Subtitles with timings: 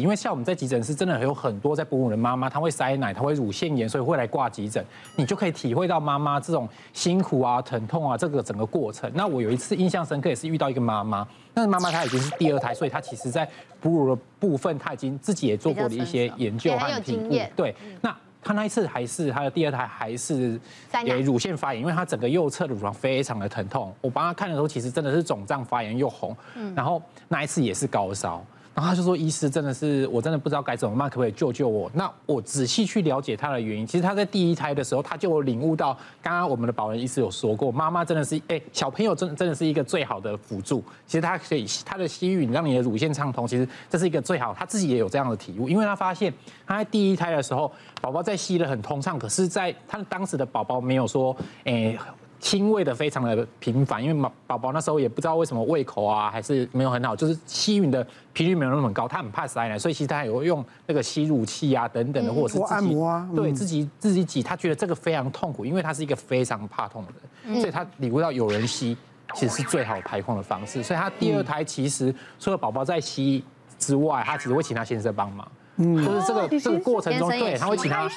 [0.00, 4.84] 因为像我们在急诊室，真的有很多在哺乳的妈妈，她会塞奶，她会乳腺炎，所以会来挂急诊。
[5.16, 9.10] 你就可以体会到妈妈这种辛苦啊、疼痛啊，这个整个过程。
[9.12, 13.44] 那我有一次印象深刻，也是遇到一个妈妈，那个妈妈她已经是第二胎，所以她其实在
[13.80, 17.36] 哺乳的部分，她已经自己也做过的一些研究和评估。
[17.56, 20.60] 对，那她那一次还是她的第二胎，还是
[21.04, 23.92] 给乳腺发炎，因为她整个右侧的乳房非常的疼痛。
[24.00, 26.36] 我帮她看的时候，其实真的是肿胀发炎又红，
[26.76, 28.40] 然后那一次也是高烧。
[28.78, 40.80] 然后他就说：“医师真的是，我真的不知道该怎么办，可不可以救救我？”那我仔细去了解他的原因，其实他在第一胎的时候，他就有领悟到，刚刚我们的保人医师有说过，妈妈真的是，哎，小朋友真真的是一个最好的辅助。
[41.08, 44.54] 其实他可以他的吸吮让你的乳腺畅通，其实这是一个最好。
[44.54, 46.32] 他自己也有这样的体悟，因为他发现
[46.64, 51.98] 他在第一胎的时候，宝宝在吸得很通畅，可是在他当时的宝宝没有说，哎。
[52.40, 67.12] 亲喂的非常的频繁，因为宝宝宝那时候也不知道为什么胃口啊还是没有很好，就是吸吮的频率没有那么高，他很怕塞奶，所以其实他有用那个吸乳器啊等等的，或者是按摩啊，对自己自己挤，他觉得这个非常痛苦，因为他是一个非常怕痛的
[67.52, 68.96] 人，所以他领悟到有人吸
[69.34, 73.44] 其实是最好排空的方式，所以他第二胎其实除了宝宝在吸
[73.78, 75.46] 之外，他其实会请他先生帮忙。
[75.78, 78.08] 嗯，就是这个这个过程中，对，他会请他，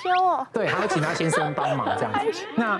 [0.51, 2.45] 对，他会请他先生帮忙这样子。
[2.57, 2.79] 那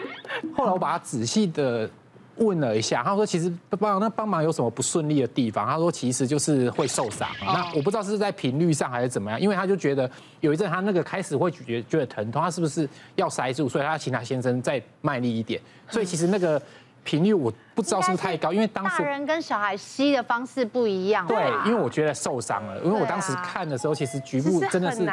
[0.56, 1.90] 后来我把他仔细的
[2.38, 5.68] 问了一下，他说其实帮那帮忙有什么不顺利的地方？
[5.68, 7.30] 他说其实就是会受伤。
[7.42, 13.70] 那我不知道是在频率上还是怎么样，因为他就觉得有一阵他那个开始会觉得觉得疼痛，他是不是要塞住？
[13.70, 15.62] 所以他请他先生再卖力一点。
[15.90, 16.62] 所以其实那个。
[17.04, 21.26] 频率我不知道是不是太高，因为当时大人跟小孩吸的方式不一样。
[21.26, 25.04] 对，因为我觉得受伤了，因为我当时看的时候，其实局部真的是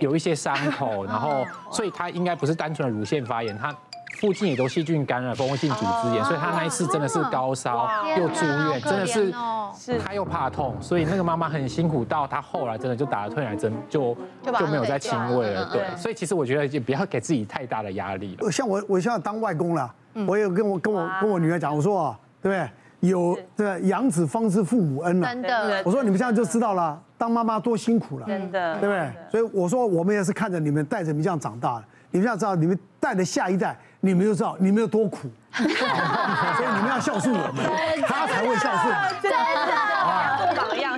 [0.00, 3.74] 有一些伤口， 然后所以他应该不是单纯的乳腺发炎，他
[4.20, 15.68] 附近也都细菌感染、蜂窝性组织炎，所以他那一次真的是高烧又住院，真的是他又怕痛，所以那个妈妈很辛苦，到他后来真的就打了退奶针，就就没有再亲喂了。
[15.72, 18.50] 对，所以其实我觉得也不要给自己太大的压力了。
[18.52, 19.92] 像我，我现在当外公了。
[20.26, 22.70] 我有跟我跟我跟我女儿讲，我说啊，对不对？
[23.10, 25.26] 有这养子方知父母恩呐。
[25.28, 25.82] 真的。
[25.84, 28.26] 我说你们现在就知道了，当妈妈多辛苦了。
[28.26, 28.78] 真的。
[28.80, 29.12] 对不对？
[29.30, 35.28] 所以我说我们也是看着你们带着你们这样长大的，你们要知道你们带着下一代，你们就知道你们有多苦。
[35.54, 37.64] 所以你们要孝顺我们，
[38.06, 38.94] 他才会孝顺。
[39.20, 39.93] 真的。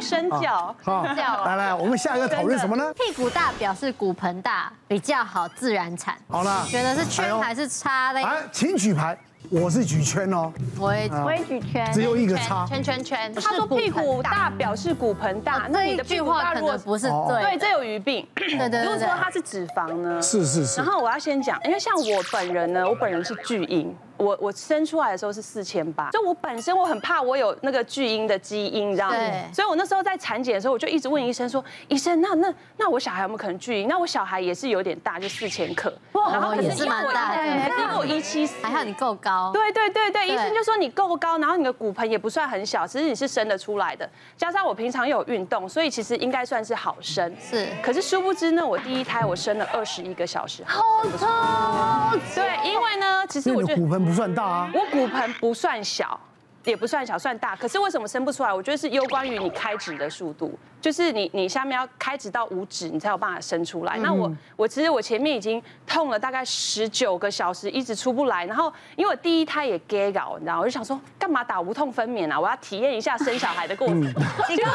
[0.00, 0.76] 做榜样，身教。
[0.82, 1.44] 好。
[1.44, 2.92] 来来，我们下一个讨论什么呢？
[2.94, 6.16] 屁股大表示骨盆大，比较好自然产。
[6.28, 6.64] 好了。
[6.68, 8.22] 觉得是圈还是叉嘞？
[8.22, 9.16] 哎，请举牌。
[9.48, 13.32] 我是举圈哦，我也我也举圈，只有一个叉，圈圈圈。
[13.32, 18.26] 他说屁股大表示骨盆大，那你的句话可能不是对，对，这有语病。
[18.34, 18.82] 对对对。
[18.82, 20.20] 如果说它是脂肪呢？
[20.20, 20.80] 是是是。
[20.80, 23.94] 然后我要先讲，因为像我本人呢，我本人是巨婴。
[24.16, 29.16] 我我生出来的时候是四千八，就我本身我很怕我有那个巨婴的基因，你知道吗？
[29.52, 33.88] 所以我那时候在产检的时候，我就一直问医生说：“医生，那那那我小孩有没有可能巨婴？
[33.88, 35.92] 那我小孩也是有点大，就四千克，
[36.32, 39.50] 然后也是蛮大的，因为我一七四，还好你够高。
[39.52, 47.34] 对对对对，医生就说你够高，然后你的骨盆也不算很小，其实你是生得出来的，加上我平常有运动，所以其实应该算是好生。
[47.40, 50.82] 是，可是殊不知呢，我第一胎我生了二十一个小时，好
[51.18, 52.20] 痛。
[52.34, 56.18] 对，因为呢，其实我觉得骨盆不算大啊，我骨盆不算小，
[56.64, 57.56] 也不算小，算大。
[57.56, 58.52] 可是为什么生不出来？
[58.52, 60.56] 我觉得是攸关于你开指的速度。
[60.78, 63.96] 就是你，你下面要开指到五指，你才有办法生出来。
[63.96, 68.46] 那我，我其实我前面已经痛了大概十九个小时，一直出不来。
[68.46, 72.38] 然后，因为我第一胎也 gay 搞，你知道，我就想说，干嘛打无痛分娩啊？
[72.38, 74.00] 我要体验一下生小孩的过程。
[74.46, 74.72] 结果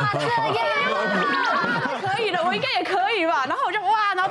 [2.02, 3.46] 可以了，我应该也可以吧？
[3.48, 3.80] 然后我就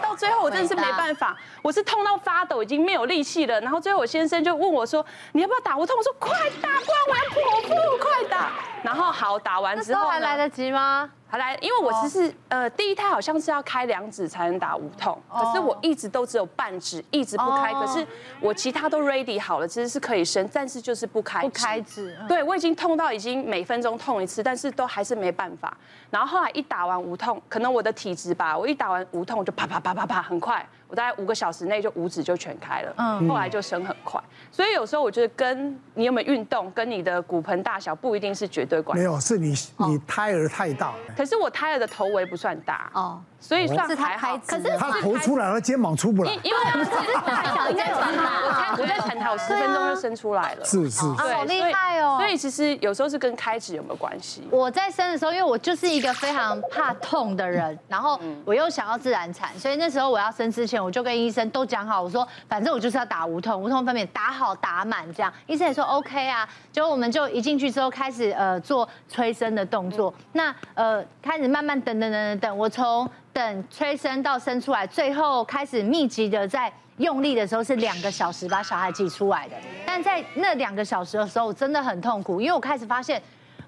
[0.00, 3.60] 到最后我真的是没办法，我是痛到发抖，已经没有力气了。
[3.60, 5.96] 然后最后我先生就问我说，你要不要打无痛？
[5.96, 8.52] 我说快打，不然我要剖腹，快打。
[8.82, 11.10] 然后好，打完之后还来得及吗？
[11.30, 17.72] 好来，因为我其实呃第一胎好像是要开两指才能打无痛，可是我一直都只有半指，一直不开。
[17.72, 18.04] 可是
[18.40, 22.18] 我其他都 ready 好了，其实是可以生，但是就是不开不开指。
[22.26, 25.76] 对，我已经痛到已经每分钟痛一次，但是都还是没办法。
[26.10, 30.68] 然后后来一打完无痛，可能我的体质吧，我一打完无痛就啪啪啪啪啪很快。
[30.90, 34.20] 我大概五个小时内就五指就全开了，嗯，后来就生很快，
[34.50, 39.04] 所以有时候我觉得跟你有没有运动，跟你的骨盆大小不一定是绝对关系。
[39.04, 40.92] 没有，是你你胎儿太大。
[41.16, 44.38] 可是我胎儿的头围不算大哦，所以算还好。
[44.46, 46.32] 可是他头出来了，肩膀出不来。
[46.42, 50.64] 因为我在产台，我在产台，我十分钟就生出来了。
[50.64, 52.16] 是是，对，好厉害哦。
[52.18, 54.48] 所以其实有时候是跟开指有没有关系？
[54.50, 60.70] 我在生的时候，因为我就是一个非常怕痛的人，然后我又想要自然产，所以那时候我要生之前。
[60.70, 65.32] 前我就跟医生都讲好，我说反正我就是要打无痛，无痛分娩打好打满这样。
[65.48, 79.54] 医生也说 OK 啊，结果我们就一进去之后开始呃做催生的动作，那呃开始慢慢等等等等等，我从等催生到生出来，最后开始密集的在用力的时候是两个小时把小孩挤出来的，
[79.86, 83.20] 但在那两个小时的时候真的很痛苦，因为我开始发现。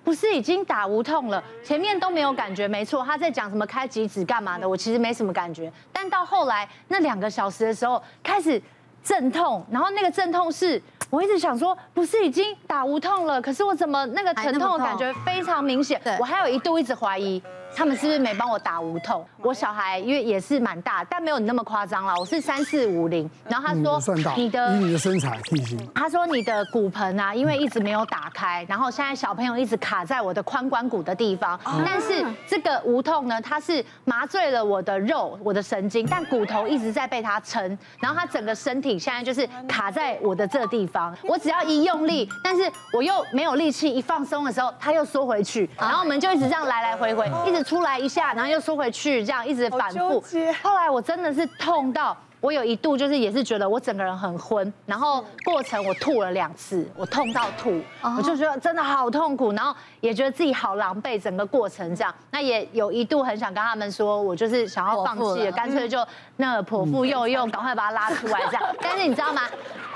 [0.04, 8.60] 不是已经打无痛了，前面都没有感觉，没错，他在讲什么开几指干嘛的，我其实没什么感觉，但到后来那两个小时的时候开始
[9.04, 17.40] 阵痛，然后那个阵痛是，我一直想说，不是已经打无痛了，可是我怎么那个疼痛的感觉非常明显，我还有一度一直怀疑。
[17.74, 19.26] 他们是不是没帮我打无痛？
[19.38, 22.14] 我小孩因为也是蛮大，但没有你那么夸张啦。
[22.18, 31.58] 我是三四五零，然后他说你的以你的身材体型，他说你的骨盆啊，因为一直没有打开，然后现在小朋友一直卡在我的髋关节的地方。
[31.84, 41.16] 但是这个无痛呢，它是麻醉了我的肉、我的神经，但骨头一直在被它撑，然后他整个身体现在就是卡在我的这地方。
[41.24, 47.61] 我只要一用力，但是我又没有力气，一放松的时候，他又缩回去，然后我们就一直这样来来回回，一直。
[47.62, 50.22] 出来一下，然后又缩回去，这样一直反复。
[50.62, 57.80] 后来我真的是痛到，我有一度就是也是觉得我整个人很昏，然后过程我吐了两次，我痛到吐，
[58.16, 62.14] 我就觉得真的好痛苦，然后也觉得自己好狼狈，整个过程这样。
[62.30, 66.04] 那也有一度很想跟他们说，我就是想要放弃了，干脆就
[66.36, 68.62] 那个剖腹用一用，赶快把它拉出来这样。
[68.80, 69.42] 但是你知道吗？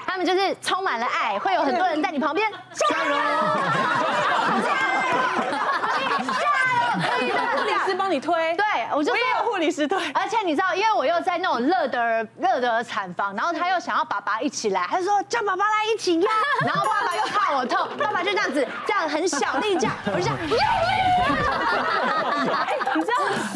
[0.06, 3.16] 他们就是充满了爱，会有很多人在你旁边加油。
[7.98, 8.64] 帮你推，对
[8.94, 16.30] 我就我也有护理师推，而且你知道，因为我又在那种热的热的产房，然后他又想要爸爸一起来，他就说叫爸爸来一起压，
[16.64, 20.66] 然后爸爸又怕我痛，爸爸就这样子，这样很小力这样，我就这样，
[22.96, 23.12] 你知道，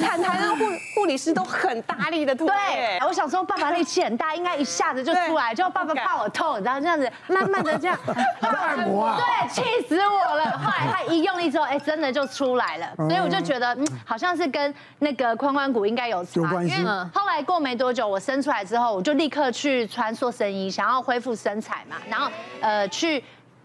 [0.06, 0.69] 坦坦的护护
[1.10, 7.98] 理师都很大力的推，对，我想说爸爸力气很大，应该一下子就出来，就爸爸怕我痛，然后这样子慢慢的这样，
[8.40, 10.58] 按摩啊，对，气死我了。
[10.58, 14.30] 后来他一用力之后，哎，真的就出来了，所以我就觉得，嗯，好像。
[14.40, 21.96] 是跟那个髋关骨应该有差，因为后来过没多久，我生出来之后，我就立刻去穿塑身衣，想要恢复身材嘛。
[22.08, 22.30] 然后
[22.62, 23.22] 呃，去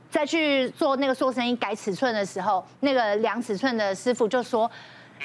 [0.10, 4.70] 再去做那个塑身衣改尺寸的时候，那个量尺寸的师傅就说：“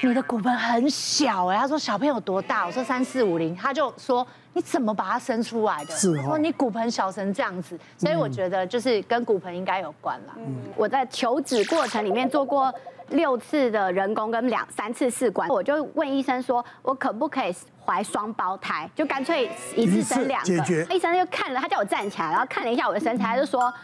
[0.00, 10.34] 你的骨盆很小哎。”他说：“小朋友多大？”我说：“三四五零。”他就说：“你怎么把它生出来的？”是说你骨盆小成这样子，所以我觉得就是跟骨盆应该有关啦。
[10.76, 12.72] 我在求子过程里面做过。
[13.10, 17.52] 六次的人工跟两三次试管，我就问医生说，我可不可以
[17.84, 18.88] 怀双胞胎？
[18.94, 20.94] 就干脆一次生两个。
[20.94, 23.75] 医生就看了，他叫我站起来，然后看了一下我的身材，他就说，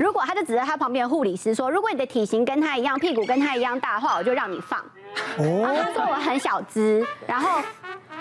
[0.00, 4.80] 如果他就指着他旁边的护理师说，如果你的体型跟他一样，屁股跟他一样大的话，我就让你放。
[5.36, 5.60] 哦。
[5.62, 7.60] 然后他说我很小只，然后。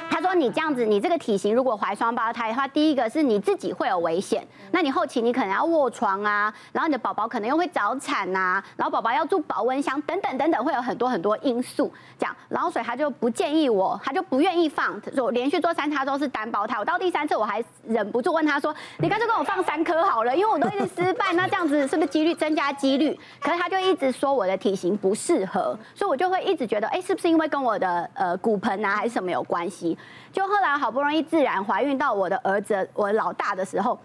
[0.10, 11.92] 他说：“你这样子，你这个体型，如果怀双胞胎的话，第一个是你自己会有危险，那你后期你可能要卧床啊，然后你的宝宝可能又会早产呐，然后宝宝要住保温箱等等等等，会有很多很多因素。
[12.18, 15.00] 这样，然后所以他就不建议我，他就不愿意放。
[15.18, 29.98] 我连续做三胎都是单胞胎，我到第三次我还忍不住问他说：‘你干脆跟我放三颗好了，因为我都一直失败， 那这样子是不是几率增加几率？’可是他就一直说我的体型不适合，所以我就会一直觉得，哎，是不是因为跟我的呃骨盆啊还是什么有关系？”
[30.32, 34.00] 就后来好不容易自然怀孕到我的儿子，我老大的时候，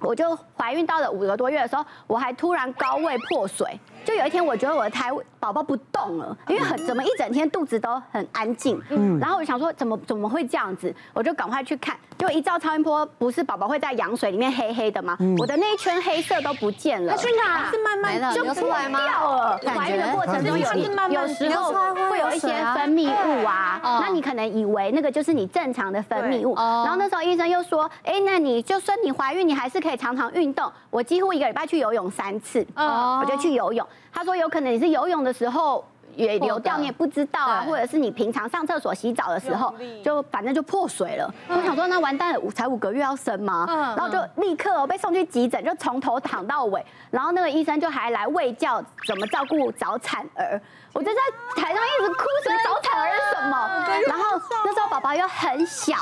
[0.00, 3.78] 我就怀孕到了五个多月的时候，我还突然高位破水。
[4.04, 8.80] 就有一天，我觉得我的胎宝宝不动了，因为很怎么一整天肚子都很安静。
[8.88, 15.18] 嗯，然后我就想说怎么怎么会这样子，我就赶快去看，就一照超音波，不是宝宝会在羊水里面黑黑的吗？
[15.38, 17.14] 我的那一圈黑色都不见了。
[17.18, 17.70] 去哪？
[17.70, 19.00] 是慢慢就出来吗？
[19.06, 19.60] 掉了。
[19.76, 20.72] 怀孕的过程中有
[21.10, 26.54] 有时候会有一些分泌物啊，那你可能以为那个就是你正常的分泌物。
[26.54, 30.70] 然后那时候医生又说，哎，那你就算你怀孕，你还是可以常常运动。
[30.90, 33.86] 我几乎一个礼拜去游泳三次，我就去游泳。
[34.12, 35.84] 他说有可能你是游泳的时候
[36.18, 39.72] 也流掉，你也不知道啊，或者是你平常上厕所洗澡的时候，
[40.02, 41.32] 就反正就破水了。
[41.48, 43.64] 我想说那完蛋了，才五个月要生吗？
[43.96, 46.84] 然后就立刻被送去急诊，就从头躺到尾。
[47.10, 50.60] 然后那个医生就还来喂教怎么照顾早产儿。
[50.94, 51.20] 我就在
[51.54, 53.68] 台上一直哭，什么早产儿是什么？
[54.08, 55.94] 然后那时候宝宝又很小，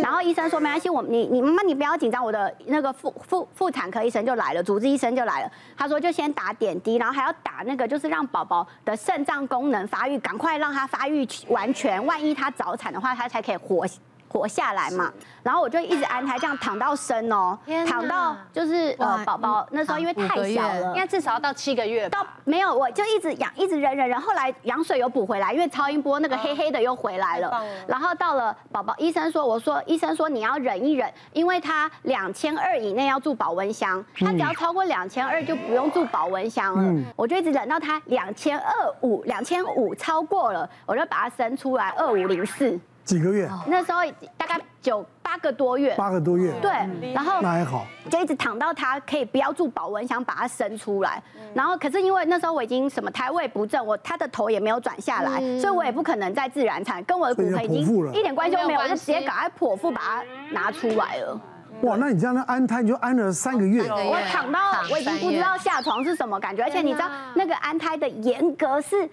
[0.00, 13.84] 然后医生说没关系，我你你妈妈你不要紧张，我的那个妇妇妇产科医生就来了，主治医生就来了，他说就先打点滴，然后还要打那个就是让宝宝的肾脏功功能发育，赶快让它发育完全，万一它早产的话，它才可以活
[14.28, 22.08] 活下来嘛，然后我就一直安胎，这样躺到生哦，躺到就是呃宝宝那时候因为太小了，应该至少要到七个月。
[22.08, 27.64] 到没有，我就一直养，一直忍忍忍，后来羊水有补回来，因为超音波那个黑黑的又回来了。
[27.86, 37.04] 然后到了宝宝，医生说，我说医生说你要忍一忍，因为他两千二以内要住保温箱，他只要超过两千二就不用住保温箱了。
[37.16, 42.78] 我就一直忍到他两千二五，两千五超过了，我就把他生出来二五零四。
[43.08, 43.48] 几个月？
[43.66, 44.00] 那时候
[44.36, 45.94] 大概九八个多月。
[45.96, 46.52] 八个多月。
[46.60, 46.70] 对，
[47.14, 51.22] 然后那还好，就一直躺到他可以不要住保温箱，把它生出来。
[51.54, 60.22] 然后可是因为那时候我已经什么胎位不正，我他的头也没有转下来，所以我也不可能再自然产，跟我的骨盆已经一点关系都没有，我就直接赶快剖腹把它
[60.52, 61.40] 拿出来了。
[61.80, 64.58] 哇，那你这样的安胎你就安了三个月，我躺到
[64.92, 69.08] 我已经不知道下床是什么感觉，而且你知道那个安胎的严格是。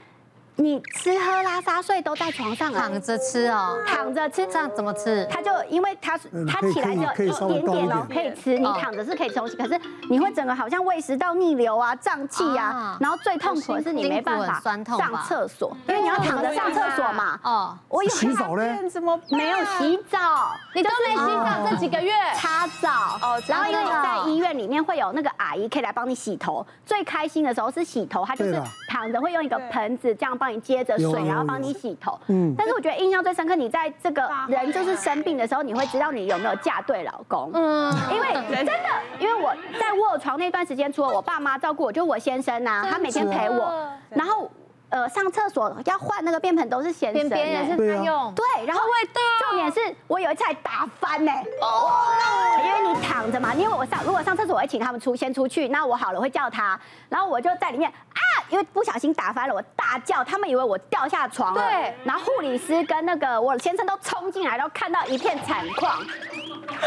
[0.58, 5.28] 你吃喝拉撒睡都在床上躺着吃哦，躺着吃，这样怎么吃？
[5.30, 8.58] 他就因为他他起来就一点点哦，可以吃。
[8.58, 9.78] 你躺着是可以吃东西，可是
[10.10, 14.82] 你会整个好像胃食道逆流啊、胀气啊，然后最痛苦的是你没办法上
[15.24, 17.38] 厕所，因为你要躺着上厕所嘛。
[17.44, 18.90] 哦，我有洗澡嘞？
[18.90, 20.56] 怎么没有洗澡？
[20.74, 22.14] 你都没洗澡这几个月？
[22.34, 30.45] 擦澡哦，然后因为你在医院里面会有那个阿姨可以来帮你洗头，最开心的时候是洗头，她就是躺着会用一个盆子这样帮。
[30.46, 32.20] 帮你接着水，然后帮你洗头。
[32.28, 37.50] 嗯，但是我觉得印象最深刻，你在这个人就是生病的时候，你会知道你有没有嫁对老公。
[37.52, 38.74] 嗯，因为 真的，
[39.20, 44.48] 因为我在卧床那段时间，除了我爸妈照顾我，就我先生呐，他每天陪我，然后。
[44.90, 49.22] 呃，上厕所要换那个便盆都是先生，别人是他用，对，然后味道。
[49.50, 51.92] 重点是我有一次还打翻呢，哦，
[52.64, 66.02] 因为你躺着嘛，因为我上如果上厕所我会请他们出先出去，那我好了会叫他，然后我就在里面啊，因为不小心打翻了，我大叫，他们以为我掉下床了，对，然后护理师跟那个我先生都冲进来，然后看到一片惨况，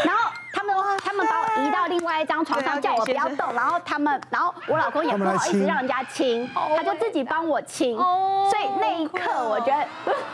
[0.05, 0.31] 然后。
[0.51, 3.53] 他们他们把我移到另外一张床上，叫我不要动。
[3.53, 7.95] 然后他们，然后我老公也不好意思让人家亲，他就自己帮我亲。
[7.95, 9.87] 所以那一刻，我觉得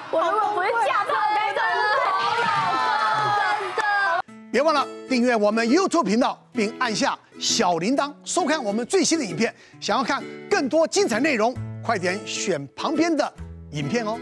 [0.09, 2.47] 我如果不是嫁错，该真的是好老
[2.79, 3.83] 公，真的。
[4.51, 9.53] 别忘了订阅我们 YouTube 频道，并按下小铃铛，收看我们最新的影片。
[9.79, 10.23] 想要看
[10.55, 13.33] 更多精彩内容，快点选旁边的
[13.71, 14.17] 影片哦。